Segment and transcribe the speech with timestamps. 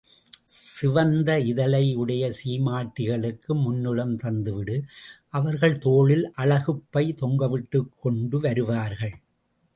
[0.43, 4.77] சிவந்த இதழை உடைய சீமாட்டிகளுக்கு முன்னிடம் தந்துவிடு
[5.29, 9.15] அவர்கள் தோளில் அழகுப் பை தொங்கவிட்டுக் கொண்டு வருவார்கள்.